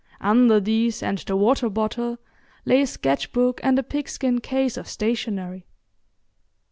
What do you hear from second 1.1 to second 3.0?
the water bottle lay a